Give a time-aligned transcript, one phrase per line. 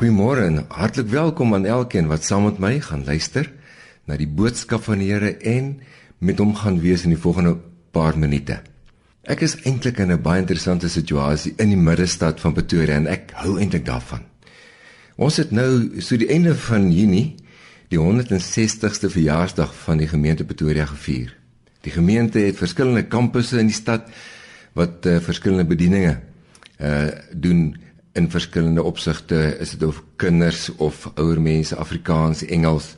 [0.00, 3.50] Goeiemôre en hartlik welkom aan elkeen wat saam met my gaan luister
[4.08, 5.74] na die boodskap van die Here en
[6.24, 7.58] met hom gaan wees in die volgende
[7.92, 8.62] paar minute.
[9.28, 13.34] Ek is eintlik in 'n baie interessante situasie in die middestad van Pretoria en ek
[13.42, 14.24] hou eintlik daarvan.
[15.16, 17.36] Ons het nou so die einde van Junie
[17.88, 21.36] die 160ste verjaarsdag van die gemeente Pretoria gevier.
[21.82, 24.08] Die gemeente het verskillende kampusse in die stad
[24.72, 26.20] wat uh, verskillende bedieninge
[26.80, 27.76] uh doen
[28.12, 32.96] in verskillende opsigte, is dit of kinders of ouer mense, Afrikaans, Engels.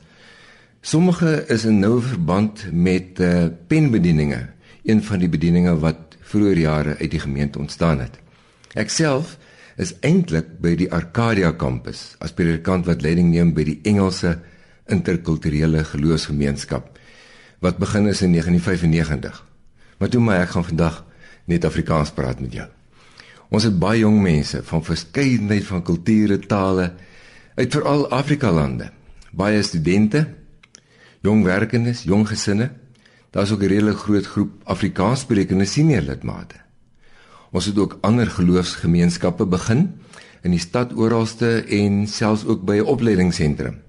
[0.80, 4.46] Sommige is in nou verband met uh penbedieninge,
[4.84, 8.18] een van die bedieninge wat vroeër jare uit die gemeente ontstaan het.
[8.74, 9.36] Ek self
[9.76, 14.38] is eintlik by die Arcadia kampus as predikant wat leiding neem by die Engelse
[14.90, 16.98] interkulturele geloofsgemeenskap
[17.62, 19.44] wat begin is in 1995.
[19.98, 21.04] Maar toe maar ek gaan vandag
[21.46, 22.66] net Afrikaans praat met jou.
[23.52, 26.86] Ons het baie jong mense van verskeidenheid van kulture, tale
[27.58, 28.86] uit veral Afrika lande.
[29.36, 30.24] Baie studente,
[31.20, 32.70] jong werkendes, jong gesinne.
[33.30, 36.56] Daar's ook 'n redelik groot groep Afrikaanssprekende senior lidmate.
[37.52, 40.00] Ons het ook ander geloofsgemeenskappe begin
[40.42, 43.80] in die stad oralste en selfs ook by 'n opleidingsentrum.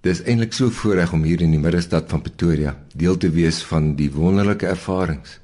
[0.00, 3.96] Dis eintlik so voorreg om hier in die middestad van Pretoria deel te wees van
[3.96, 5.40] die wonderlike ervarings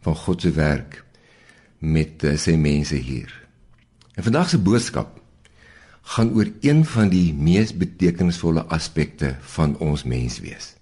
[0.00, 1.04] van God se werk
[1.84, 3.30] met uh, sy mense hier.
[4.14, 5.20] En vandag se boodskap
[6.14, 10.74] gaan oor een van die mees betekenisvolle aspekte van ons menswees.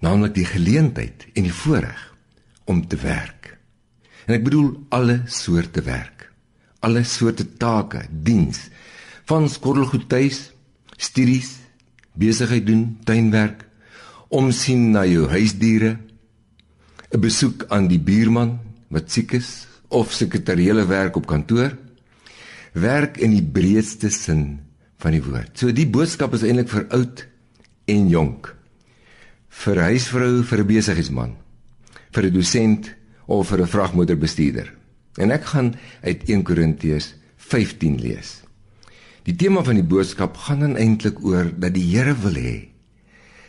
[0.00, 2.02] Naamlik die geleentheid en die voorreg
[2.64, 3.56] om te werk.
[4.26, 6.28] En ek bedoel alle soorte werk.
[6.84, 8.68] Alle soorte take, diens,
[9.28, 10.50] van skottelgoed tuis,
[10.96, 11.56] studies,
[12.16, 13.64] besigheid doen, tuinwerk,
[14.28, 15.98] omsien na jou huisdiere,
[17.10, 18.58] 'n besoek aan die buurman
[18.88, 21.74] wat siek is, of sekretariële werk op kantoor.
[22.72, 24.60] Werk in die breedste sin
[25.02, 25.56] van die woord.
[25.58, 27.24] So die boodskap is eintlik vir oud
[27.90, 28.52] en jonk.
[29.64, 31.36] Vir huisvrou, vir 'n besigheidsman,
[32.12, 32.94] vir 'n dosent
[33.26, 34.68] of vir 'n vragmotorbestuurder.
[35.18, 38.42] En ek gaan uit 1 Korintiërs 15 lees.
[39.22, 42.68] Die tema van die boodskap gaan dan eintlik oor dat die Here wil hê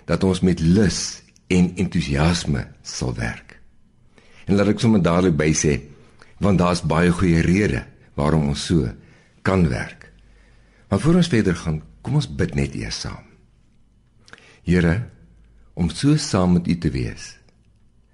[0.05, 3.59] dat ons met lus en entoesiasme sal werk.
[4.45, 5.79] En laat ek sommer dadelik by sê,
[6.41, 7.85] want daar's baie goeie redes
[8.17, 8.89] waarom ons so
[9.45, 10.09] kan werk.
[10.89, 13.23] Maar voor ons verder gaan, kom ons bid net eers saam.
[14.67, 15.07] Here,
[15.73, 17.37] om so saam met U te wees.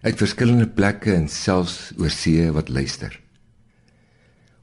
[0.06, 3.16] Uit verskillende plekke en selfs oor see wat luister.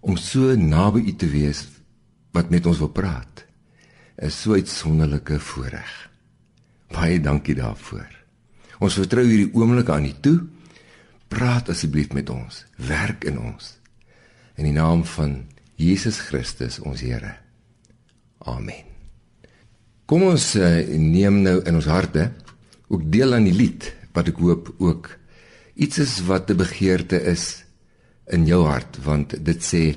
[0.04, 1.64] Om so naby U te wees
[2.36, 3.44] wat met ons wil praat.
[4.16, 6.10] Is so 'n uitsonderlike voorreg.
[6.92, 8.08] Baie dankie daarvoor.
[8.78, 10.38] Ons vertrou hierdie oomblik aan U toe
[11.28, 13.74] praat asseblief met ons, werk in ons.
[14.56, 15.44] In die naam van
[15.80, 17.34] Jesus Christus ons Here.
[18.46, 18.84] Amen.
[20.06, 22.28] Kom ons uh, neem nou in ons harte
[22.92, 25.08] ook deel aan die lied wat ek hoop ook
[25.74, 27.64] iets is wat 'n begeerte is
[28.28, 29.96] in jou hart want dit sê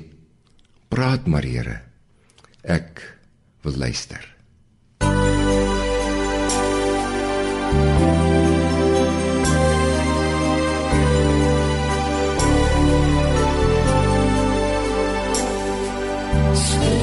[0.88, 1.80] praat maar Here.
[2.64, 3.04] Ek
[3.62, 4.24] wil luister.
[7.68, 8.27] Die
[16.58, 16.97] Here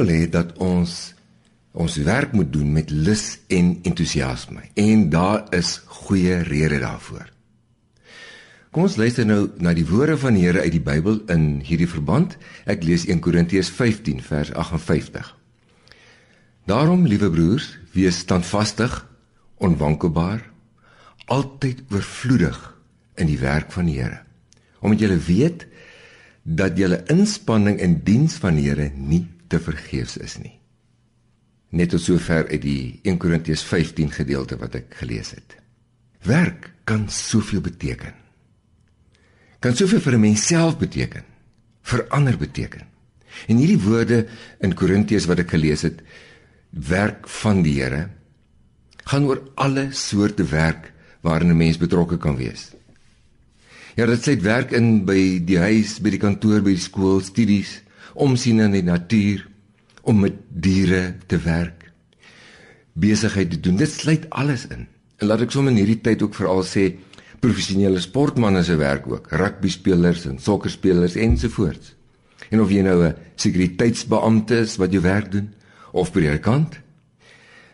[0.00, 1.12] wil hê dat ons
[1.70, 7.28] ons werk moet doen met lus en entoesiasme en daar is goeie redes daarvoor.
[8.74, 11.90] Kom ons luister nou na die woorde van die Here uit die Bybel in hierdie
[11.90, 12.36] verband.
[12.70, 15.30] Ek lees 1 Korintiërs 15 vers 58.
[16.70, 18.94] Daarom, liewe broers, wees standvastig,
[19.58, 20.44] onwankelbaar,
[21.26, 22.60] altyd oorvloedig
[23.18, 24.22] in die werk van die Here.
[24.80, 25.66] Omdat julle weet
[26.42, 30.54] dat julle inspanning in diens van die Here nie te vergeefs is nie.
[31.70, 35.56] Net tot sover uit die 1 Korintiërs 15 gedeelte wat ek gelees het.
[36.26, 38.14] Werk kan soveel beteken.
[39.60, 41.24] Kan soveel vir 'n mens self beteken,
[41.82, 42.86] vir ander beteken.
[43.46, 44.26] En hierdie woorde
[44.60, 46.02] in Korintiërs wat ek gelees het,
[46.70, 48.10] werk van die Here,
[49.04, 50.92] gaan oor alle soorte werk
[51.22, 52.72] waarin 'n mens betrokke kan wees.
[53.96, 57.82] Ja, dit sê werk in by die huis, by die kantoor, by die skool, studies,
[58.14, 59.46] omsien in die natuur,
[60.02, 61.90] om met diere te werk,
[62.92, 63.76] besigheid te doen.
[63.76, 64.86] Dit sluit alles in.
[65.20, 66.90] En laat ek sommer in hierdie tyd ook veral sê
[67.40, 71.94] professionele sportmense se werk ook, rugby spelers en sokkerspelers ensovoorts.
[72.50, 75.54] En of jy nou 'n sekuriteitsbeampte is wat jou werk doen
[75.92, 76.80] of predikant,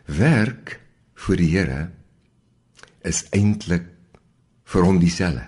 [0.07, 0.81] werk
[1.15, 1.91] vir die Here
[3.03, 3.85] is eintlik
[4.65, 5.47] vir hom dieselfde.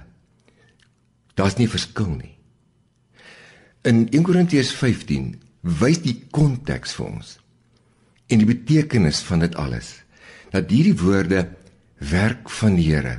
[1.34, 2.37] Daar's nie verskil nie.
[3.88, 5.30] In 1 Korintiërs 15
[5.80, 7.28] wys die konteks vir ons
[8.28, 9.94] en die betekenis van dit alles
[10.52, 11.46] dat hierdie woorde
[12.10, 13.14] werk van die Here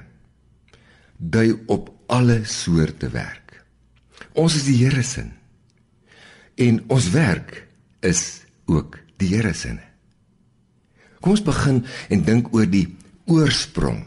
[1.18, 3.56] dui op alle soorte werk.
[4.38, 5.26] Ons is die Here se
[6.62, 7.64] en ons werk
[8.06, 9.74] is ook die Here se.
[11.18, 11.82] Kom ons begin
[12.14, 12.86] en dink oor die
[13.26, 14.04] oorsprong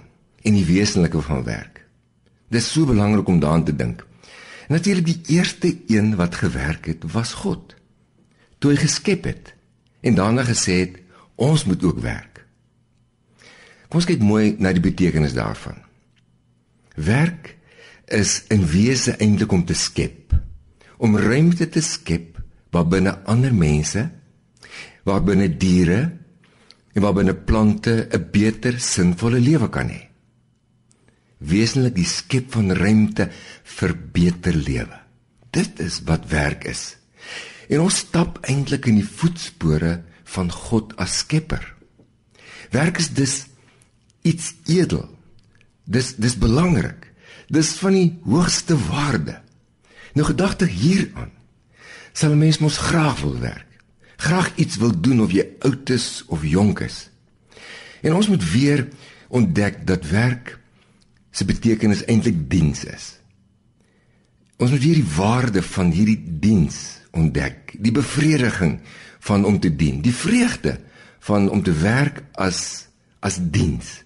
[0.47, 1.82] en die wesenlike van werk.
[2.55, 4.06] Dit is so belangrik om daaraan te dink.
[4.73, 7.75] Natuurlik die eerste een wat gewerk het was God
[8.63, 9.51] toe hy geskep het
[10.07, 11.01] en daarna gesê het
[11.35, 12.45] ons moet ook werk.
[13.91, 15.81] Kom ons kyk mooi na die betekenis daarvan.
[16.95, 17.57] Werk
[18.07, 20.33] is in wese eintlik om te skep,
[21.03, 22.39] om ruimte te skep
[22.73, 24.07] waar binne ander mense,
[25.03, 26.01] waar binne diere
[26.95, 30.12] en waar binne plante 'n beter sinvolle lewe kan hê.
[31.43, 33.29] Wesenlik die skep van ruimte
[33.79, 34.99] vir beter lewe.
[35.50, 36.97] Dit is wat werk is.
[37.69, 40.00] En ons stap eintlik in die voetspore
[40.35, 41.65] van God as Skepper.
[42.73, 43.35] Werk is dus
[44.23, 45.09] iets edel.
[45.85, 47.11] Dis dis belangrik.
[47.53, 49.41] Dis van die hoogste waarde.
[50.15, 51.33] Nou gedagte hieraan
[52.12, 53.67] sal 'n mens mos graag wil werk.
[54.17, 57.11] Graag iets wil doen of jy oud is of jonk is.
[58.03, 58.89] En ons moet weer
[59.29, 60.59] ontdek dat werk
[61.32, 63.06] se betekenis eintlik diens is.
[64.61, 68.79] Ons moet weer die waarde van hierdie diens ontdek, die bevrediging
[69.26, 70.79] van om te dien, die vreugde
[71.23, 72.88] van om te werk as
[73.23, 74.00] as diens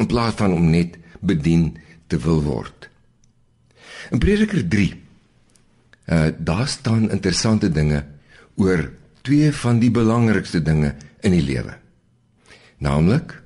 [0.00, 1.74] in plaas van om net bedien
[2.08, 2.88] te wil word.
[4.10, 4.90] In Prediker 3
[6.04, 8.02] uh daar staan interessante dinge
[8.60, 8.90] oor
[9.24, 11.78] twee van die belangrikste dinge in die lewe.
[12.78, 13.43] Naamlik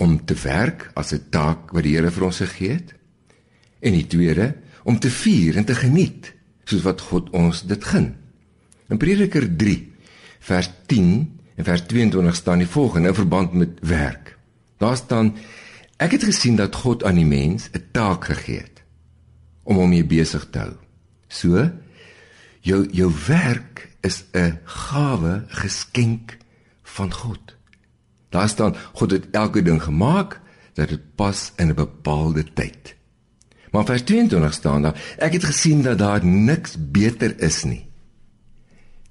[0.00, 2.94] om te werk as 'n taak wat die Here vir ons gegee het
[3.80, 4.54] en die tweede
[4.84, 6.32] om te vier en te geniet
[6.64, 8.14] soos wat God ons dit gun.
[8.88, 9.92] In Prediker 3
[10.40, 14.36] vers 10 en vers 22 staan die volgende in verband met werk.
[14.78, 15.36] Daar staan
[15.96, 18.82] ek het gesien dat God aan die mens 'n taak gegee het
[19.62, 20.74] om hom mee besig te hou.
[21.28, 21.70] So
[22.60, 26.38] jou jou werk is 'n gawe, geskenk
[26.82, 27.59] van God.
[28.30, 30.40] Daar staan God het elke ding gemaak
[30.74, 32.96] dat dit pas in 'n bepaalde tyd.
[33.70, 37.90] Maar vers 22 staan daar ek het gesien dat daar niks beter is nie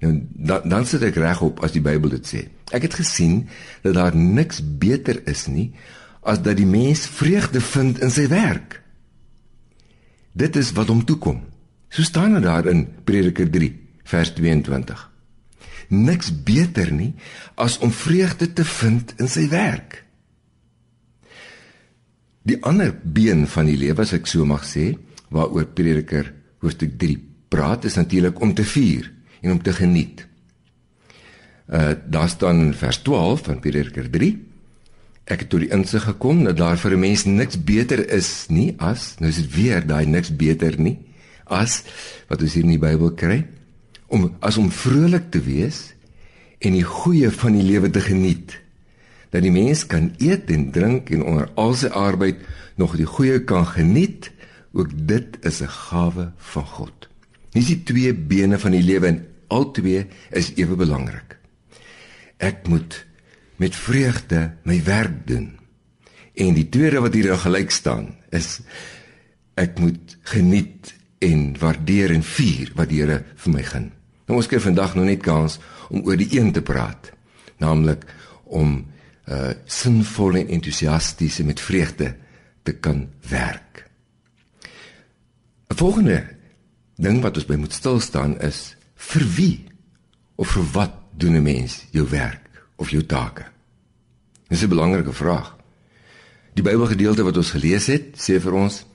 [0.00, 2.46] Nou dan, dan sit ek regop as die Bybel dit sê.
[2.72, 3.44] Ek het gesien
[3.84, 5.70] dat daar niks beter is nie
[6.20, 8.80] as dat die mens vreugde vind in sy werk.
[10.36, 11.40] Dit is wat hom toekom.
[11.88, 13.70] So staan dit daar in Prediker 3
[14.08, 15.09] vers 22.
[15.90, 17.12] Niks beter nie
[17.58, 20.04] as om vreugde te vind in sy werk.
[22.46, 24.94] Die ander been van die lewe as ek so mag sê,
[25.30, 26.32] waaroor Prediker
[26.62, 27.18] hoofstuk 3
[27.50, 29.10] praat, is natuurlik om te vier
[29.42, 30.26] en om te geniet.
[31.70, 34.32] Uh daar staan in vers 12 van Prediker 3
[35.30, 38.74] Ek het tot die insig gekom dat daar vir 'n mens niks beter is nie
[38.78, 40.98] as nou is dit weer daai niks beter nie
[41.46, 41.82] as
[42.28, 43.46] wat ons hier in die Bybel kry
[44.10, 45.92] om as om vrolik te wees
[46.58, 48.58] en die goeie van die lewe te geniet
[49.30, 52.42] dat die mens kan eet en drink en onder al sy arbeid
[52.80, 54.32] nog die goeie kan geniet
[54.74, 57.08] ook dit is 'n gawe van God.
[57.50, 61.38] Dis die twee bene van die lewe en albei is ewe belangrik.
[62.38, 63.06] Ek moet
[63.56, 65.58] met vreugde my werk doen.
[66.34, 68.60] En die tweede wat hier gelyk staan is
[69.54, 73.99] ek moet geniet en waardeer en vier wat die Here vir my gun.
[74.30, 75.56] Nou ons kyk vandag nog net kans
[75.90, 77.08] om oor die een te praat,
[77.58, 78.04] naamlik
[78.46, 78.84] om
[79.26, 82.12] uh sinvol en entoesiasties met vreugde
[82.62, 83.90] te kan werk.
[85.70, 86.36] 'n Volgende
[86.94, 89.66] ding wat ons by moet stil staan is vir wie
[90.36, 93.44] of vir wat doen 'n mens jou werk of jou take?
[94.48, 95.56] Dis 'n belangrike vraag.
[96.54, 98.86] Die Bybelgedeelte wat ons gelees het, sê vir ons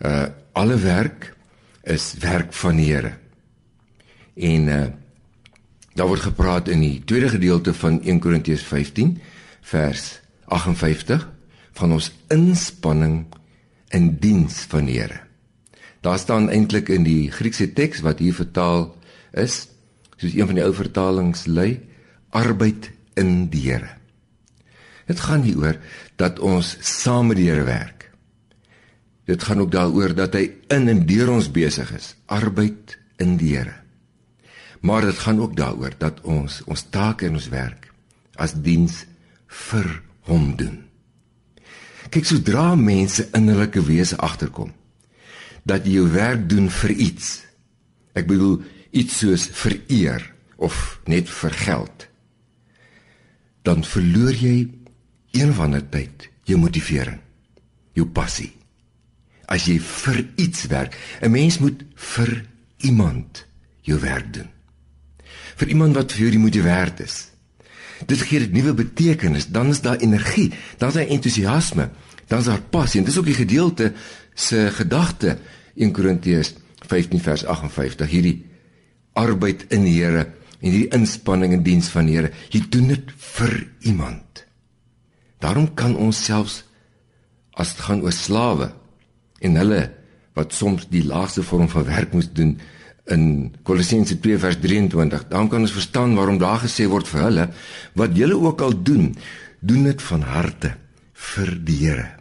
[0.00, 1.36] uh alle werk
[1.82, 3.23] is werk van die Here.
[4.34, 4.84] En uh
[5.94, 9.20] daar word gepraat in die tweede gedeelte van 1 Korintiërs 15
[9.62, 11.22] vers 58
[11.78, 13.26] van ons inspanning
[13.94, 15.20] in diens van die Here.
[16.02, 18.90] Daar staan eintlik in die Griekse teks wat hier vertaal
[19.32, 19.68] is,
[20.18, 21.78] soos een van die ou vertalings lui,
[22.34, 23.94] arbeid in die Here.
[25.06, 25.78] Dit gaan nie oor
[26.20, 28.10] dat ons saam met die Here werk.
[29.30, 33.54] Dit gaan ook daaroor dat hy in en deur ons besig is, arbeid in die
[33.54, 33.83] Here.
[34.84, 37.88] Maar dit gaan ook daaroor dat ons ons take en ons werk
[38.36, 39.04] as diens
[39.68, 39.88] vir
[40.28, 40.82] hom doen.
[42.12, 44.74] Kyk, sodra mense innerlike wese agterkom
[45.64, 47.30] dat jy jou werk doen vir iets.
[48.12, 48.58] Ek bedoel
[48.92, 50.26] iets soos vir eer
[50.60, 52.08] of net vir geld.
[53.64, 54.68] Dan verloor jy
[55.32, 57.22] een van die tyd jou motivering,
[57.96, 58.52] jou passie.
[59.48, 62.44] As jy vir iets werk, 'n mens moet vir
[62.84, 63.46] iemand
[63.80, 64.53] jou werk doen.
[65.60, 67.28] Vir iemand wat vir jou die moeite werd is.
[68.06, 71.88] Dit gee dit nuwe betekenis, dan is daar energie, dan is daar entoesiasme,
[72.26, 73.00] dan is daar passie.
[73.00, 73.92] En dis ook die gedeelte
[74.34, 75.38] se gedagte
[75.74, 76.54] 1 Korintiërs
[76.86, 78.36] 15 vers 58 hierdie
[79.18, 80.26] arbeid in die Here
[80.60, 83.56] en hierdie inspanning in diens van die Here jy doen dit vir
[83.86, 84.44] iemand
[85.44, 86.62] daarom kan ons selfs
[87.54, 88.70] as dit gaan oor slawe
[89.44, 89.82] en hulle
[90.34, 92.56] wat soms die laagste vorm van werk moet doen
[93.12, 97.48] in Kolossense 2 vers 23 dan kan ons verstaan waarom daar gesê word vir hulle
[98.00, 99.10] wat julle ook al doen
[99.60, 100.76] doen dit van harte
[101.12, 102.12] vir die Here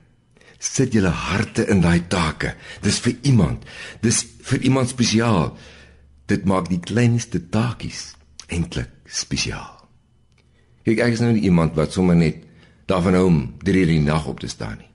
[0.63, 2.55] sit julle harte in daai take.
[2.83, 3.65] Dis vir iemand.
[4.01, 5.51] Dis vir iemand spesiaal.
[6.31, 8.13] Dit maak die kleinste taakies
[8.47, 9.83] eintlik spesiaal.
[10.87, 12.43] Kyk, ek is nou nie iemand wat sommer net
[12.87, 14.89] daarvan hou om drie uur die nag op te staan nie.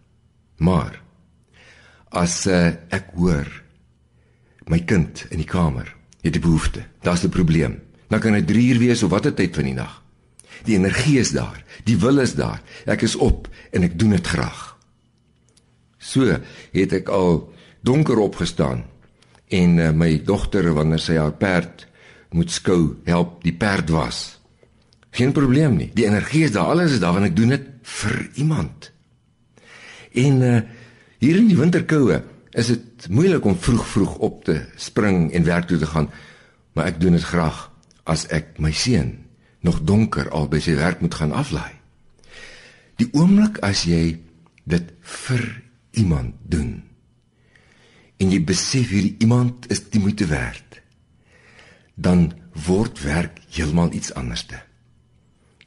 [0.65, 0.99] Maar
[2.17, 3.49] as uh, ek hoor
[4.69, 7.81] my kind in die kamer het 'n behoefte, daar's 'n probleem.
[8.09, 10.03] Dan kan dit 3 uur wees of watter tyd van die nag.
[10.65, 12.63] Die energie is daar, die wil is daar.
[12.85, 14.77] Ek is op en ek doen dit graag.
[15.99, 16.41] So
[16.73, 18.85] het ek al donker opgestaan
[19.49, 21.87] en uh, my dogter wanneer sy haar perd
[22.31, 24.41] moet skou, help die perd was.
[25.11, 25.91] Geen probleem nie.
[25.95, 28.91] Die energie is daar, alles is daar want ek doen dit vir iemand.
[30.13, 30.61] En uh,
[31.19, 32.23] hier in die winterkoue
[32.59, 36.11] is dit moeilik om vroeg vroeg op te spring en werk toe te gaan,
[36.75, 37.69] maar ek doen dit graag
[38.09, 39.15] as ek my seun
[39.63, 41.75] nog donker al by sy werk moet gaan aflaai.
[42.99, 44.19] Die oomblik as jy
[44.69, 44.91] dit
[45.27, 45.45] vir
[45.99, 46.83] iemand doen.
[48.19, 50.81] En jy besef hierdie iemand is die moeite werd.
[51.95, 52.33] Dan
[52.67, 54.59] word werk heeltemal iets anderste.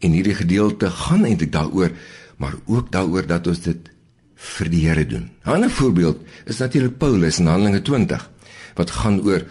[0.04, 1.96] En hierdie gedeelte gaan eintlik daaroor,
[2.38, 3.91] maar ook daaroor dat ons dit
[4.42, 5.30] vir die Here doen.
[5.46, 8.30] 'n Ander voorbeeld is natuurlik Paulus in Handelinge 20
[8.76, 9.46] wat gaan oor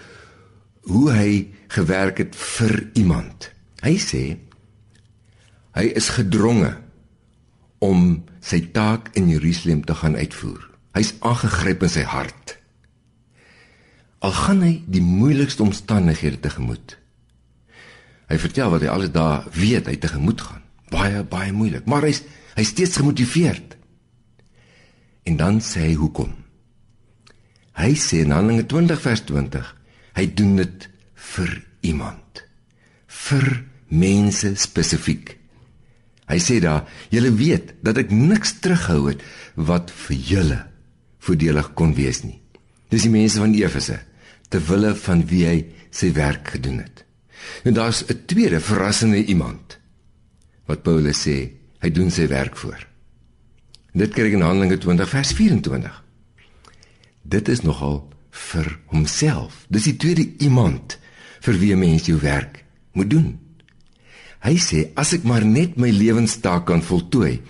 [0.83, 3.51] hoe hy gewerk het vir iemand.
[3.83, 4.39] Hy sê
[5.77, 6.77] hy is gedronge
[7.79, 10.67] om sy taak in Jerusalem te gaan uitvoer.
[10.97, 12.57] Hy's aangegryp in sy hart.
[14.21, 16.99] Al gaan hy die moeilikste omstandighede tegemoet.
[18.29, 20.63] Hy vertel wat hy alles daar weet hy tegemoet gaan.
[20.91, 22.25] Baie baie moeilik, maar hy's
[22.57, 23.70] hy's steeds gemotiveerd.
[25.31, 26.33] En dan sê hy hoekom?
[27.79, 29.69] Hy sê in Handelinge 20 vers 20,
[30.19, 30.89] hy doen dit
[31.35, 31.53] vir
[31.87, 32.43] iemand.
[33.29, 33.47] Vir
[33.95, 35.37] mense spesifiek.
[36.31, 36.83] Hy sê daar,
[37.15, 39.23] julle weet dat ek niks terughou het
[39.55, 40.59] wat vir julle
[41.23, 42.41] voordelig kon wees nie.
[42.91, 44.01] Dis die mense van Efese
[44.51, 45.57] te wille van wie hy
[45.95, 47.05] sy werk gedoen het.
[47.63, 49.79] En daar's 'n tweede verrassende iemand
[50.67, 52.90] wat Paulus sê hy doen sy werk voor.
[53.93, 56.03] Dit kry ek in Handelinge 20 vers 24.
[57.23, 58.05] Dit is nogal
[58.51, 59.65] vir homself.
[59.69, 60.99] Dis die tweede iemand
[61.41, 63.39] vir wie 'n mens jou werk moet doen.
[64.41, 67.41] Hy sê as ek maar net my lewenstaak kan voltooi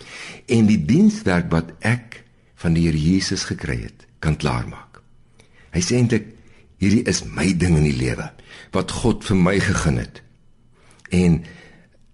[0.47, 5.03] en die dienswerk wat ek van die Here Jesus gekry het, kan klaarmaak.
[5.73, 6.35] Hy sê eintlik
[6.79, 8.31] hierdie is my ding in die lewe
[8.73, 10.23] wat God vir my gegee het.
[11.11, 11.45] En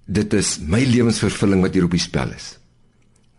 [0.07, 2.59] dit is my lewensvervulling wat hier op die spel is.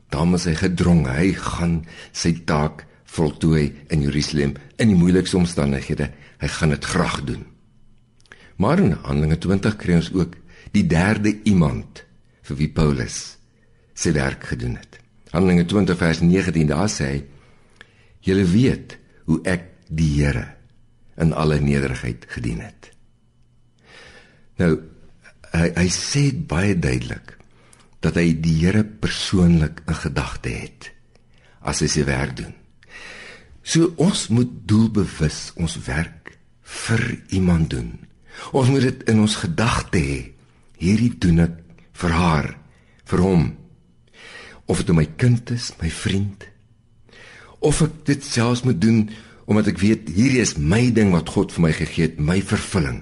[0.10, 1.82] Daarom is hy gedrong, hy gaan
[2.16, 2.86] sy taak
[3.18, 6.12] voltooi in Jerusalem in die moeilikste omstandighede.
[6.42, 7.46] Hy gaan dit graag doen.
[8.58, 10.36] Maar in Handelinge 20 kry ons ook
[10.74, 12.04] die derde iemand
[12.48, 13.38] vir wie Paulus
[13.98, 15.00] sy werk gedoen het.
[15.34, 17.24] Handelinge 20 vers 19 daar sê hy:
[18.22, 20.48] "Julle weet hoe ek die Here
[21.18, 22.92] in alle nederigheid gedien het."
[24.58, 24.78] Nou
[25.54, 27.37] hy hy sê baie duidelik
[28.06, 30.92] dat hy die Here persoonlik in gedagte het
[31.68, 32.54] as hy sy werk doen.
[33.68, 36.38] So ons moet doelbewus ons werk
[36.86, 37.04] vir
[37.36, 37.90] iemand doen.
[38.56, 40.20] Ons moet dit in ons gedagte hê.
[40.80, 41.58] Hierdie doen ek
[41.98, 42.52] vir haar,
[43.10, 43.50] vir hom.
[44.70, 46.46] Of dit my kind is, my vriend,
[47.60, 49.08] of ek dit selfs moet doen
[49.48, 53.00] omdat ek weet hierdie is my ding wat God vir my gegee het, my vervulling.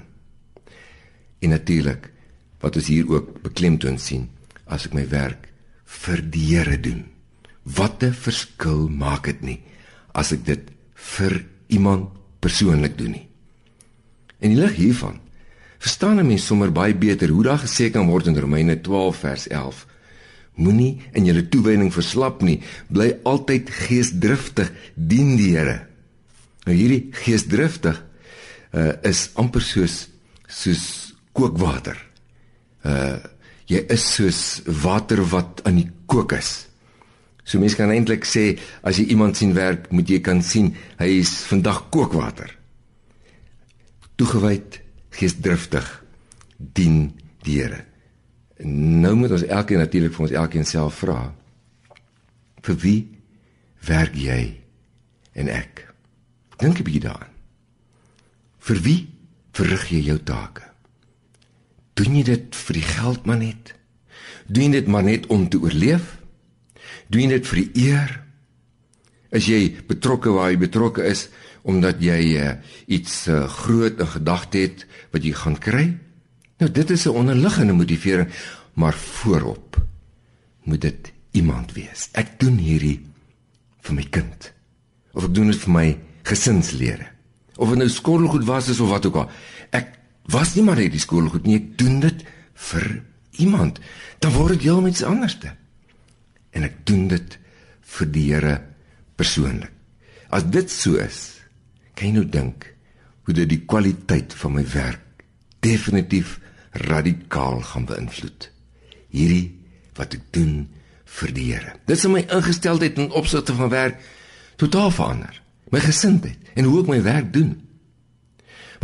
[1.42, 2.12] En natuurlik
[2.62, 4.28] wat ons hier ook beklemtoon sien,
[4.66, 5.50] as ek my werk
[6.06, 7.06] vir die Here doen.
[7.64, 9.60] Wat 'n verskil maak dit nie
[10.14, 13.28] as ek dit vir iemand persoonlik doen nie.
[14.40, 15.20] En die lig hiervan
[15.80, 19.48] verstaan 'n mens sommer baie beter hoe daar gesê kan word in Romeine 12 vers
[19.48, 19.86] 11.
[20.56, 25.88] Moenie in jou toewyding verslap nie, bly altyd geesdriftig dien die Here.
[26.66, 28.04] Nou hierdie geesdriftig
[28.74, 30.10] uh, is amper soos
[30.48, 31.98] soos kookwater.
[32.84, 33.20] Uh
[33.70, 34.40] jy is soos
[34.84, 36.68] water wat aan die kook is.
[37.46, 38.56] So mense kan eintlik sê
[38.86, 42.50] as jy iemand sien werk, moet jy kan sien hy is vandag kookwater.
[44.18, 44.80] Toegewyd,
[45.16, 45.88] geesdriftig
[46.58, 47.12] dien
[47.46, 47.84] die Here.
[48.66, 51.20] Nou moet ons elkeen natuurlik vir ons elkeen self vra.
[52.66, 53.00] Vir wie
[53.86, 54.56] werk jy
[55.36, 55.84] en ek?
[56.58, 57.34] Dink 'n bietjie daaraan.
[58.60, 59.02] Vir wie
[59.52, 60.75] verrig jy jou take?
[61.96, 63.72] Doen jy dit vir die geld maar net?
[64.52, 66.18] Doen jy dit maar net om te oorleef?
[67.08, 68.14] Doen jy dit vir die eer?
[69.36, 71.28] Is jy betrokke waar jy betrokke is
[71.66, 72.52] omdat jy uh,
[72.94, 74.84] iets uh, groot in gedagte het
[75.16, 75.86] wat jy gaan kry?
[76.62, 78.30] Nou dit is 'n onderliggende motivering,
[78.74, 79.82] maar voorop
[80.64, 82.10] moet dit iemand wees.
[82.14, 83.02] Ek doen hierdie
[83.82, 84.54] vir my kind
[85.14, 85.88] of ek doen dit vir my
[86.24, 87.08] gesinslede.
[87.56, 89.30] Of dit nou skoolgoed was of wat ook al.
[89.72, 89.95] Ek
[90.32, 92.24] was nie maar net die skool goed nie, ek doen dit
[92.70, 92.88] vir
[93.44, 93.80] iemand.
[94.24, 95.54] Dan word dit heeltemal iets anderste.
[96.56, 97.38] En ek doen dit
[97.96, 98.56] vir die Here
[99.20, 99.72] persoonlik.
[100.34, 101.40] As dit so is,
[101.96, 102.66] kan jy nou dink
[103.26, 105.24] hoe dit die kwaliteit van my werk
[105.66, 106.38] definitief
[106.86, 108.50] radikaal gaan beïnvloed.
[109.16, 109.56] Hierdie
[109.96, 110.66] wat ek doen
[111.20, 111.76] vir die Here.
[111.88, 114.02] Dit sal my ingesteldheid in opsigte van werk
[114.62, 115.42] totaal verander.
[115.72, 117.56] My gesindheid en hoe ek my werk doen.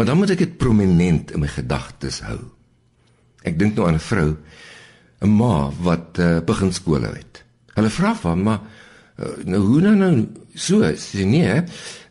[0.02, 2.40] Want dan moet ek dit prominent in my gedagtes hou.
[3.46, 4.34] Ek dink nou aan 'n vrou,
[5.22, 7.46] 'n ma wat uh, begin skool het.
[7.78, 8.62] Hulle vra van, "Maar
[9.20, 11.54] uh, nou hoe nou nou so?" Sê, "Nee.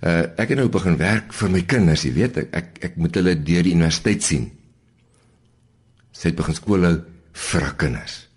[0.06, 3.14] Uh, ek het nou begin werk vir my kinders, jy weet, ek ek, ek moet
[3.14, 4.52] hulle deur die universiteit sien."
[6.12, 8.28] Sy het begin skool hou vir haar kinders.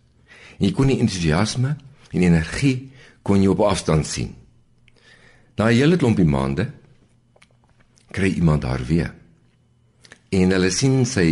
[0.58, 1.78] En jy kon die entoesiasme
[2.12, 4.34] en energie kon jy op afstand sien.
[5.58, 6.72] Na 'n hele klompie maande
[8.12, 9.13] kry iemand haar weer
[10.39, 11.30] en hulle sien sy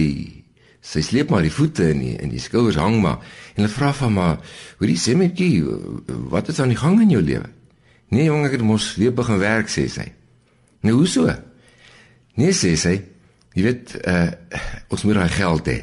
[0.82, 3.22] sy sleep maar die voete in die, in die skouers hang maar
[3.54, 4.40] en hulle vra van maar
[4.82, 5.62] met jy
[6.34, 7.48] wat is aan die gang in jou lewe?
[8.12, 10.08] Nee jong ek het mos weer begin werk sê sy.
[10.84, 11.30] Nou hoe so
[12.40, 12.98] nee sê sy
[13.54, 14.32] jy weet uh,
[14.90, 15.80] ons moet daai geld hê.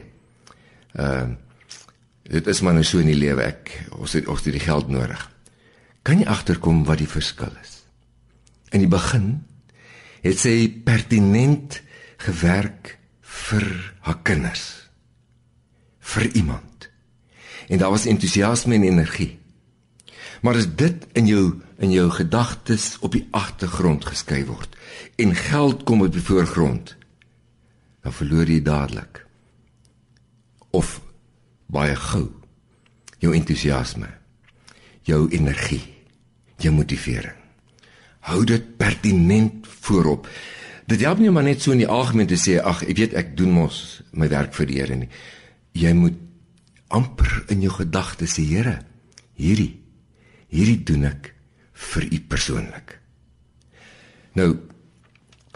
[0.99, 1.29] Uh,
[2.29, 4.91] dit is maar nou so in die lewe ek ons het ons het die geld
[4.93, 5.23] nodig.
[6.03, 7.79] Kan jy agterkom wat die verskil is?
[8.75, 9.39] In die begin
[10.25, 11.81] het sy pertinent
[12.19, 12.98] gewerk
[13.47, 13.67] vir
[14.07, 14.67] haar kinders.
[15.99, 16.89] Vir iemand.
[17.69, 19.39] En daar was entoesiasme en energie.
[20.43, 21.45] Maar as dit in jou
[21.79, 24.75] in jou gedagtes op die agtergrond geskei word
[25.23, 26.97] en geld kom op die voorgrond
[28.03, 29.21] dan verloor jy dadelik
[30.75, 30.97] of
[31.71, 32.25] baie gou
[33.23, 34.11] jou entoesiasme
[35.07, 35.85] jou energie
[36.59, 37.37] jou motivering.
[38.27, 40.27] Hou dit pertinent voorop
[40.89, 43.35] Dit help nie maar net so in die algemeen te sê ag ek weet ek
[43.37, 45.11] doen mos my werk vir die Here nie.
[45.77, 46.17] Jy moet
[46.89, 48.79] amper in jou gedagtes sê Here,
[49.37, 49.75] hierdie
[50.49, 51.33] hierdie doen ek
[51.93, 52.97] vir u persoonlik.
[54.39, 54.51] Nou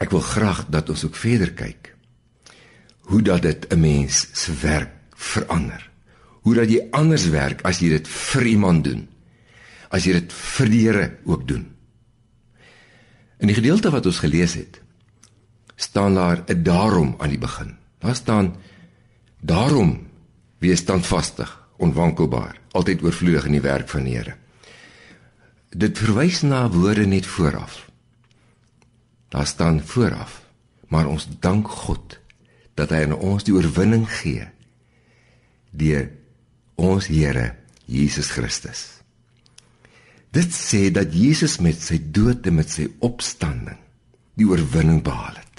[0.03, 1.93] ek wil graag dat ons ook verder kyk.
[3.11, 5.91] Hoe dat dit 'n mens se werk verander.
[6.43, 9.09] Hoe dat jy anders werk as jy dit vir iemand doen.
[9.91, 11.67] As jy dit vir die Here ook doen.
[13.39, 14.81] In die gedeelte wat ons gelees het,
[15.83, 17.77] staan daar 'n daarom aan die begin.
[17.99, 18.57] Daar staan
[19.41, 20.07] daarom
[20.59, 24.37] wees standvastig, onwankelbaar, altyd oorvloedig in die werk van die Here.
[25.69, 27.91] Dit verwys na woorde net vooraf.
[29.29, 30.43] Daar staan vooraf,
[30.89, 32.21] maar ons dank God
[32.75, 34.49] dat hy aan ons die oorwinning gee
[35.71, 36.11] deur
[36.75, 39.01] ons Here Jesus Christus.
[40.31, 43.79] Dit sê dat Jesus met sy dood en met sy opstanding
[44.35, 45.52] die oorwinning behaal het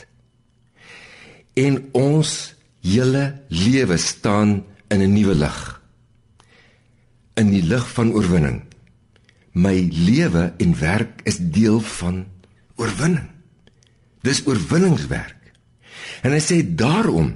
[1.53, 2.31] en ons
[2.83, 5.81] hele lewe staan in 'n nuwe lig.
[7.33, 8.63] In die lig van oorwinning.
[9.51, 12.25] My lewe en werk is deel van
[12.75, 13.29] oorwinning.
[14.21, 15.53] Dis oorwinningswerk.
[16.21, 17.33] En hy sê daarom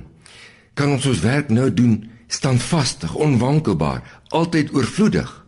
[0.73, 5.45] kan ons ons werk nou doen standvastig, onwankelbaar, altyd oorvloedig.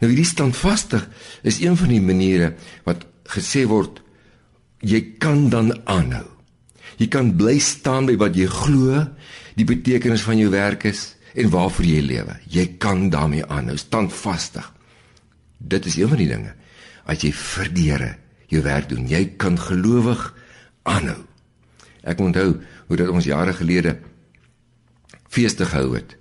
[0.00, 1.08] Nou hierdie standvastig
[1.42, 4.00] is een van die maniere wat gesê word
[4.80, 6.29] jy kan dan aanhou.
[7.00, 9.06] Jy kan bly staan by wat jy glo,
[9.56, 12.36] die betekenis van jou werk is en waarvoor jy lewe.
[12.50, 14.66] Jy kan daarmee aanhou, standvastig.
[15.58, 16.52] Dit is een van die dinge.
[17.08, 18.12] As jy vir die Here
[18.50, 20.26] jou werk doen, jy kan gelowig
[20.88, 21.22] aanhou.
[22.02, 22.54] Ek onthou
[22.88, 23.96] hoe dit ons jare gelede
[25.30, 26.16] feeste gehou het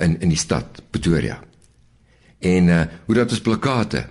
[0.00, 1.38] in in die stad Pretoria.
[2.40, 4.06] En uh hoe dat ons plakate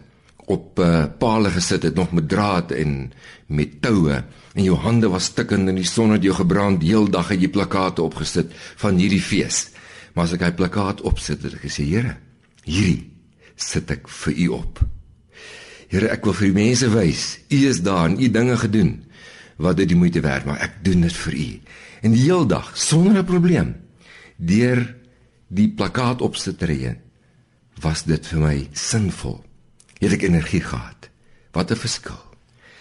[0.52, 3.12] op uh palle gesit het nog met draad en
[3.48, 4.24] met toue
[4.54, 8.04] en jou hande was stikkend in die son het jou gebrand heeldag het jy plakate
[8.04, 9.70] opgesit van hierdie fees.
[10.14, 12.18] Maar as ek hy plakkaat opsit het ek gesê Here,
[12.68, 13.08] hierdie
[13.56, 14.82] sit ek vir u op.
[15.92, 18.92] Here, ek wil vir die mense wys, u is daar en u dinge gedoen
[19.62, 21.50] wat dit die moeite werd, maar ek doen dit vir u.
[22.02, 23.76] En die hele dag sonder 'n probleem
[24.38, 24.96] deur
[25.48, 26.96] die plakkaat opsitreë
[27.82, 29.44] was dit vir my sinvol.
[30.00, 31.10] Het ek energie gehad.
[31.52, 32.24] Wat 'n verskil.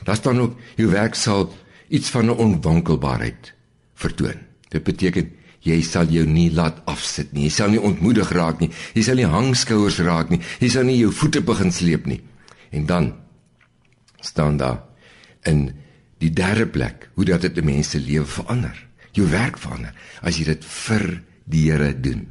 [0.04, 1.52] Daar staan ook jou werk sal
[1.88, 3.54] iets van 'n onwankelbaarheid
[3.94, 4.38] vertoon.
[4.68, 7.42] Dit beteken jy sal jou nie laat afsit nie.
[7.42, 8.70] Jy sal nie ontmoedig raak nie.
[8.94, 10.40] Jy sal nie hangskouers raak nie.
[10.60, 12.20] Jy sal nie jou voete begin sleep nie.
[12.70, 13.14] En dan
[14.20, 14.82] staan daar
[15.42, 15.72] in
[16.18, 18.86] die derde plek hoe dat dit 'n mens se lewe verander.
[19.12, 22.30] Jou werk verander as jy dit vir die Here doen.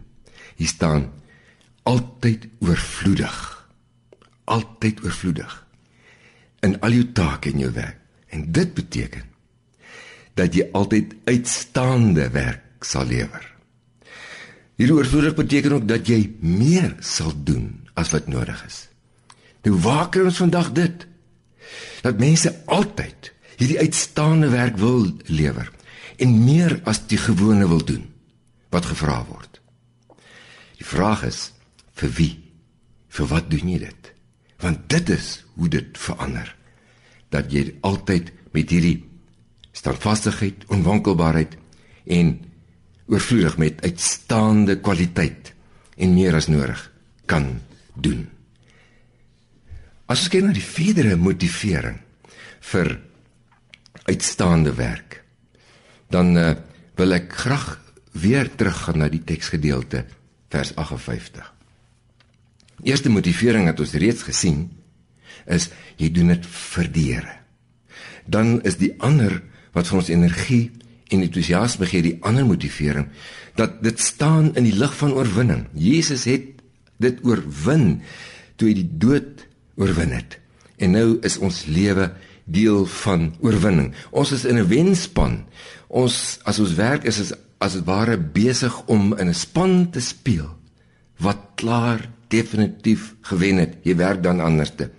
[0.55, 1.12] Hier staan
[1.84, 3.67] altyd oorvloedig.
[4.45, 5.68] Altyd oorvloedig
[6.65, 7.97] in al jou take en jou werk.
[8.29, 9.25] En dit beteken
[10.37, 13.45] dat jy altyd uitstaande werk sal lewer.
[14.79, 18.85] Hierdie oorvloedig beteken ook dat jy meer sal doen as wat nodig is.
[19.67, 21.03] Nou waar kry ons vandag dit?
[22.05, 25.67] Dat mense altyd hierdie uitstaande werk wil lewer
[26.19, 28.05] en meer as die gewone wil doen
[28.71, 29.59] wat gevra word.
[30.79, 31.49] Die vraag is
[31.99, 32.33] vir wie?
[33.11, 34.11] Vir wat doen jy dit?
[34.63, 36.55] Want dit is hoe dit verander.
[37.29, 39.03] Dat jy altyd met hierdie
[39.75, 41.55] standvastigheid, onwankelbaarheid
[42.09, 42.33] en
[43.09, 45.53] oorvloedig met uitstaande kwaliteit
[45.99, 46.81] en meer as nodig
[47.29, 47.59] kan
[47.93, 48.25] doen.
[50.09, 51.99] As ons kyk na die verdere motivering
[52.71, 52.95] vir
[54.09, 55.19] uitstaande werk,
[56.09, 56.55] dan uh,
[56.97, 57.75] wil ek graag
[58.17, 60.03] weer teruggaan na die teksgedeelte
[60.49, 61.45] vers 58.
[62.89, 64.65] Eerste motivering wat ons reeds gesien
[65.47, 67.36] is jy doen dit vir die Here.
[68.25, 69.41] Dan is die ander
[69.73, 70.71] wat vir ons energie
[71.10, 73.10] en entoesiasme gee, die ander motivering
[73.60, 75.65] dat dit staan in die lig van oorwinning.
[75.73, 76.62] Jesus het
[77.04, 77.99] dit oorwin
[78.60, 79.45] toe hy die dood
[79.80, 80.38] oorwin het.
[80.80, 82.10] En nou is ons lewe
[82.49, 83.91] deel van oorwinning.
[84.12, 85.45] Ons is in 'n wenspan.
[85.88, 89.99] Ons as ons werk is is as dit ware besig om in 'n span te
[89.99, 90.58] speel
[91.19, 93.78] wat klaar definitief gewen het.
[93.84, 94.91] Jy werk dan anderste.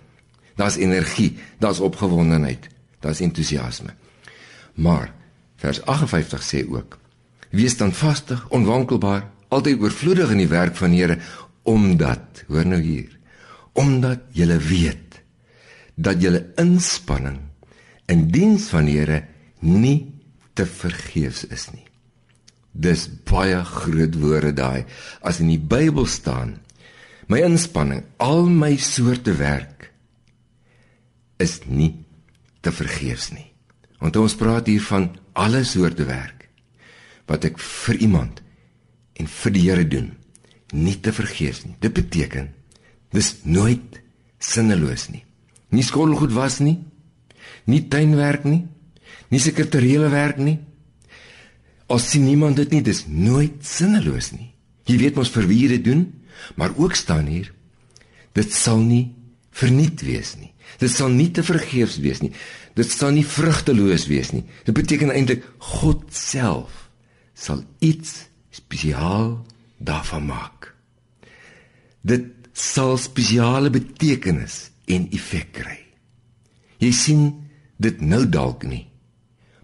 [0.55, 2.67] Daar's energie, daar's opgewondenheid,
[2.99, 3.93] daar's entoesiasme.
[4.73, 5.13] Maar
[5.55, 6.97] vers 58 sê ook:
[7.49, 11.19] Wees dan vastig, onwankelbaar, altyd oorvloedig in die werk van die Here,
[11.63, 13.11] omdat, hoor nou hier,
[13.73, 15.21] omdat jy weet
[15.95, 17.39] dat jou inspanning
[18.11, 19.23] in diens van die Here
[19.59, 20.11] nie
[20.57, 21.85] te vergeefs is nie.
[22.71, 24.85] Dis baie groot woorde daai.
[25.21, 26.57] As in die Bybel staan,
[27.27, 29.90] my inspanning, al my soorte werk
[31.41, 31.93] is nie
[32.61, 33.47] te vergeefs nie.
[34.01, 36.47] Want ons praat hier van alle soorte werk
[37.29, 38.41] wat ek vir iemand
[39.21, 40.09] en vir die Here doen,
[40.73, 41.77] nie te vergeefs nie.
[41.79, 42.49] Dit beteken
[43.15, 44.01] dis nooit
[44.41, 45.23] sinneloos nie.
[45.71, 46.77] Nie skoolgoed was nie,
[47.69, 48.65] nie tuinwerk nie,
[49.31, 50.57] nie sekretariële werk nie,
[51.91, 54.51] As sien niemand dit nie, dis nooit sinneloos nie.
[54.87, 56.05] Jy weet mos vir wie jy dit doen,
[56.55, 57.51] maar ook staan hier
[58.31, 59.11] dit sal nie
[59.51, 60.50] verniet wees nie.
[60.79, 62.31] Dit sal nie te vergeefs wees nie.
[62.75, 64.43] Dit sal nie vrugteloos wees nie.
[64.65, 66.89] Dit beteken eintlik God self
[67.33, 69.39] sal iets spesiaal
[69.77, 70.73] daarvan maak.
[72.01, 75.79] Dit sal spesiale betekenis en effek kry.
[76.81, 77.25] Jy sien
[77.81, 78.85] dit nou dalk nie,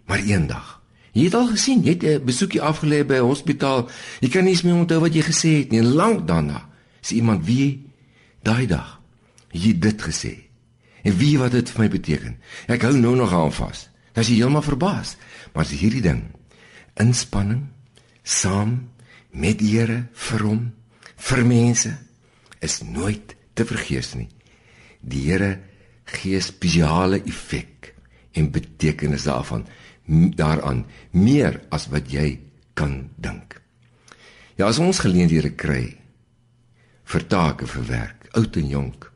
[0.10, 0.78] maar eendag
[1.18, 3.90] Jy het al gesien, jy het 'n besoekie afgelê by 'n hospitaal.
[4.22, 5.82] Jy kan nie eens meer onthou wat jy gesê het nie.
[5.82, 6.70] Lank daarna
[7.02, 7.90] sê iemand wie
[8.44, 9.02] daai dag
[9.52, 10.47] jy dit gesê.
[11.08, 12.36] En wie wat dit vir my beteken?
[12.68, 13.88] Ek hou nou nog aan vas.
[14.12, 15.16] Dan is jy heeltemal verbaas.
[15.54, 16.26] Maar as hierdie ding
[16.98, 17.68] inspanning
[18.26, 18.90] saam
[19.30, 20.62] met die Here vir hom
[21.30, 21.92] vir mense
[22.66, 24.30] is nooit te vergeet nie.
[25.02, 25.52] Die Here
[26.18, 27.94] gee spesiale effek
[28.38, 29.68] en betekenis daarvan
[30.08, 32.40] daaraan meer as wat jy
[32.78, 33.60] kan dink.
[34.58, 35.98] Ja, as ons geleenthede kry
[37.08, 39.07] vir take vir werk, oud en jonk,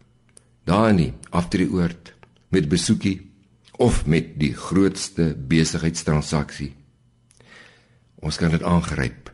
[0.71, 2.13] daar nie afdrieoord
[2.51, 3.19] met besoekie
[3.81, 6.71] of met die grootste besigheidstransaksie.
[8.21, 9.31] Ons kan dit aangryp.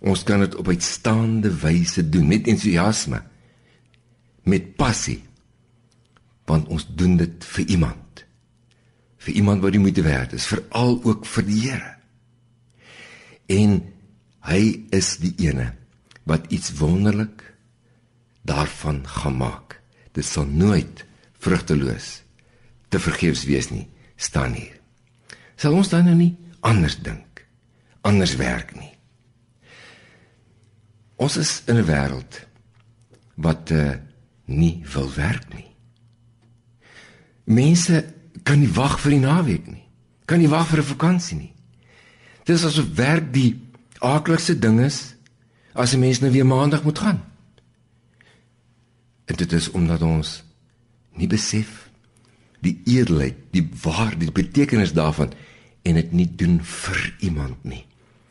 [0.00, 3.20] Ons kan dit op uitstaande wyse doen met entoesiasme,
[4.48, 5.20] met passie.
[6.48, 8.24] Want ons doen dit vir iemand.
[9.20, 11.92] Vir iemand wat die moeite werd is, veral ook vir die Here.
[13.50, 13.82] En
[14.48, 14.62] hy
[14.96, 15.74] is die ene
[16.24, 17.44] wat iets wonderlik
[18.48, 19.69] daarvan gaan maak.
[20.12, 21.04] Dit sal nooit
[21.38, 22.22] vrugteloos
[22.88, 24.80] te vergeefs wees nie, staan hier.
[25.56, 26.34] Sal ons dan nou nie
[26.66, 27.44] anders dink,
[28.02, 28.92] anders werk nie.
[31.20, 32.46] Ons is in 'n wêreld
[33.36, 33.96] wat uh,
[34.44, 35.68] nie wil werk nie.
[37.44, 39.84] Mense kan nie wag vir die naweek nie.
[40.24, 41.54] Kan nie wag vir 'n vakansie nie.
[42.44, 43.60] Dit is asof werk die
[44.00, 45.14] aardigste ding is
[45.72, 47.29] as 'n mens nou weer maandag moet gaan.
[49.30, 50.40] En dit is omdat ons
[51.14, 51.86] nie besef
[52.64, 55.30] die eerlikheid, die waar, die betekenis daarvan
[55.86, 57.84] en dit nie doen vir iemand nie.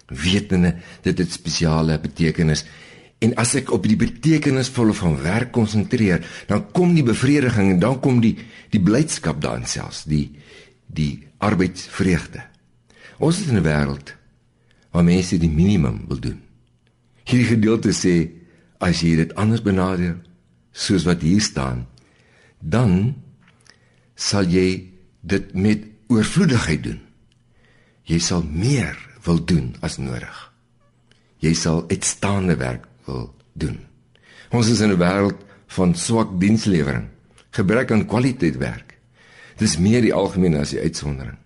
[0.09, 2.65] Wetende dit het spesiale betekenis
[3.23, 7.97] en as ek op die betekenisvolle van werk konsentreer, dan kom die bevrediging en dan
[7.99, 8.37] kom die
[8.71, 10.29] die blydskap daarin selfs, die
[10.87, 12.41] die arbeidsvreugde.
[13.19, 14.15] Ons is in 'n wêreld
[14.91, 16.39] waar mense die minimum wil doen.
[17.23, 18.29] Hierdie gedeelte sê
[18.79, 20.15] as jy dit anders benadeel
[20.79, 21.83] soos wat hier staan,
[22.59, 23.15] dan
[24.15, 27.01] sal jy dit met oorvloedigheid doen.
[28.09, 30.37] Jy sal meer wil doen as nodig.
[31.43, 33.77] Jy sal uitstaande werk wil doen.
[34.51, 35.37] Ons is in 'n wêreld
[35.67, 37.07] van swak dienslewering,
[37.51, 38.97] gebrek aan kwaliteit werk.
[39.57, 41.37] Dis meer die algemeen as die uitsondering.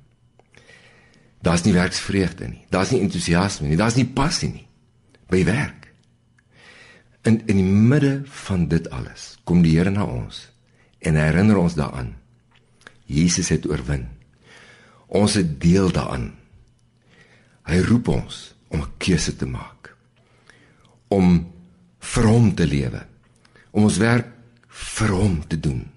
[1.42, 2.66] Daar's nie werksvreugde nie.
[2.70, 3.78] Daar's nie entoesiasme nie.
[3.78, 4.68] Daar's nie passie nie
[5.28, 5.83] by werk.
[7.24, 10.50] In in die midde van dit alles kom die Here na ons
[11.00, 12.14] en herinner ons daaraan
[13.06, 14.08] Jesus het oorwin.
[15.08, 16.32] Ons het deel daaraan.
[17.68, 19.96] Hy roep ons om 'n keuse te maak.
[21.08, 21.52] Om
[22.00, 23.06] vir hom te lewe.
[23.72, 24.28] Om ons werk
[24.68, 25.92] vir hom te doen.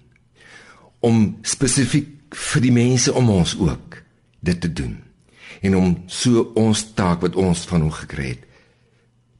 [0.99, 4.03] Om spesifiek vir die mense om ons ook
[4.39, 5.03] dit te doen.
[5.61, 8.43] En om so ons taak wat ons van hom gekry het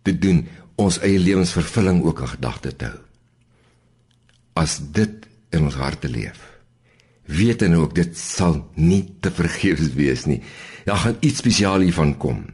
[0.01, 0.47] te doen,
[0.77, 3.01] ons eie lewensvervulling ook in gedagte te hou.
[4.57, 6.57] As dit in ons harte leef
[7.27, 10.39] weet en ook dit sal nie te vergeefs wees nie.
[10.87, 12.45] Daar gaan iets spesiaal hiervan kom.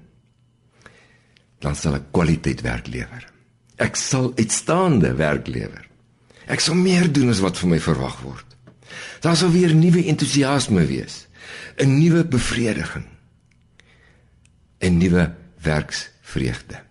[1.61, 3.27] Dan sal ek kwaliteit werk lewer.
[3.81, 5.85] Ek sal uitstaande werk lewer.
[6.49, 8.57] Ek sal meer doen as wat van my verwag word.
[9.23, 11.27] Daar sal weer nuwe entoesiasme wees,
[11.77, 13.05] 'n nuwe bevrediging,
[14.81, 16.81] 'n nuwe werksvreugde.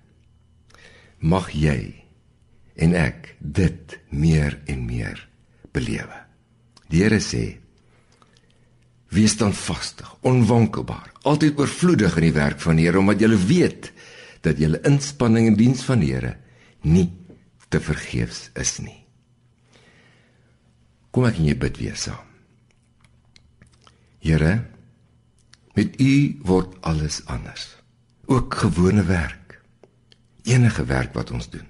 [1.22, 2.02] Mag jy
[2.82, 5.20] en ek dit meer en meer
[5.72, 6.18] belewe.
[6.90, 7.44] Die Here sê
[9.12, 13.90] Wees dan vastig, onwankelbaar, altyd oorvloedig in die werk van die Here omdat jy weet
[14.42, 16.32] dat jou inspanning in diens van die Here
[16.88, 17.10] nie
[17.68, 19.02] te vergeefs is nie.
[21.12, 22.24] Kom ek en jy bid weer saam.
[24.24, 24.62] Here,
[25.76, 26.12] met U
[26.48, 27.68] word alles anders.
[28.32, 29.41] Ook gewone werk.
[30.42, 31.66] Enige werk wat ons doen.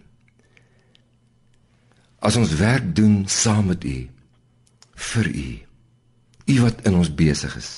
[2.22, 3.98] As ons werk doen saam met U
[5.12, 5.48] vir U
[6.46, 7.70] U wat in ons besig is.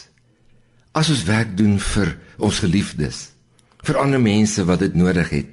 [0.96, 3.30] As ons werk doen vir ons geliefdes,
[3.84, 5.50] vir ander mense wat dit nodig het.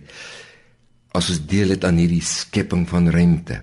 [1.12, 3.62] As ons deel het aan hierdie skepping van ruimte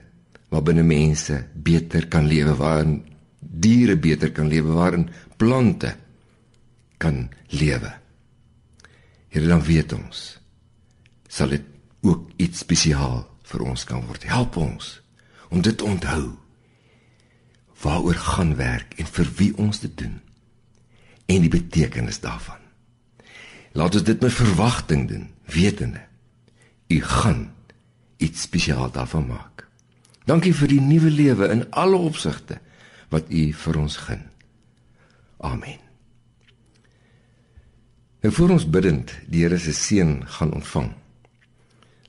[0.49, 3.03] waarbinne mense beter kan lewe, waarin
[3.41, 5.93] diere beter kan lewe, waarin plante
[7.01, 7.91] kan lewe.
[9.29, 10.38] Here dan weet ons
[11.29, 11.64] sal dit
[12.07, 14.25] ook iets spesiaal vir ons kan word.
[14.29, 14.99] Help ons
[15.49, 16.37] om dit onthou
[17.83, 20.19] waaroor gaan werk en vir wie ons dit doen
[21.29, 22.61] en die betekenis daarvan.
[23.77, 26.09] Laat ons dit met verwagting doen, wetende
[26.88, 27.53] u gaan
[28.17, 29.67] iets spesiaal daarvan maak.
[30.25, 32.59] Dankie vir die nuwe lewe in alle opsigte
[33.12, 34.25] wat u vir ons gun.
[35.38, 35.79] Amen.
[38.21, 40.91] En voor ons bidend die Here se seën gaan ontvang.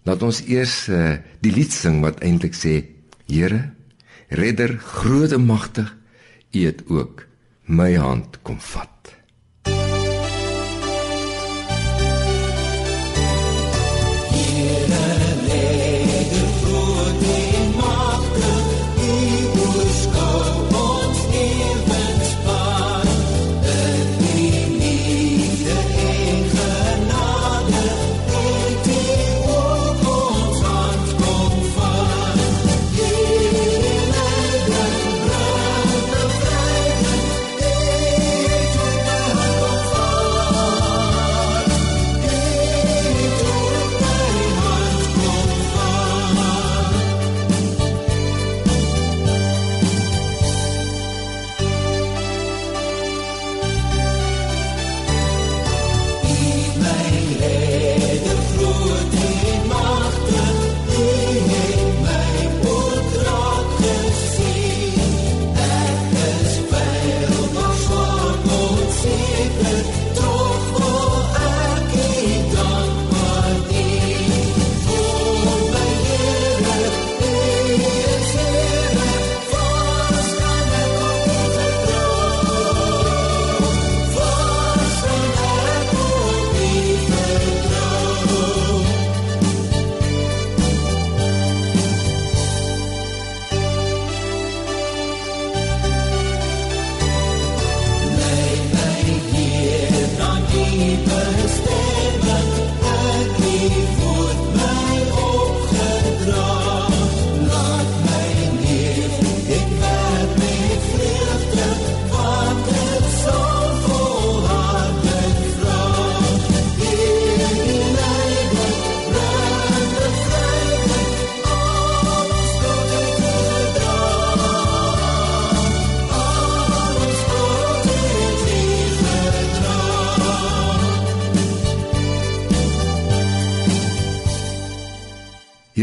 [0.07, 2.81] Laat ons eers uh, die lied sing wat eintlik sê
[3.29, 3.71] Here
[4.29, 5.89] Redder, groot en magtig,
[6.53, 7.25] U het ook
[7.65, 8.98] my hand kom vat.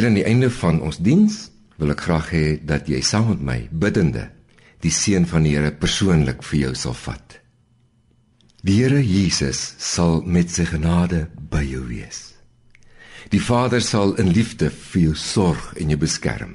[0.06, 1.36] Hier aan die einde van ons diens
[1.82, 4.28] wil ek graag hê dat jy saam met my biddende
[4.84, 7.32] die seën van die Here persoonlik vir jou sal vat.
[8.62, 12.20] Die Here Jesus sal met sy genade by jou wees.
[13.34, 16.52] Die Vader sal in liefde vir jou sorg en jou beskerm.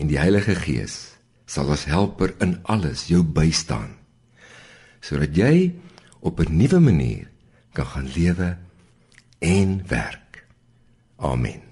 [0.00, 3.98] En die Heilige Gees sal as helper in alles jou bystaan
[5.04, 5.74] sodat jy
[6.24, 7.28] op 'n nuwe manier
[7.76, 8.56] kan gaan lewe
[9.44, 10.46] en werk.
[11.20, 11.71] Amen.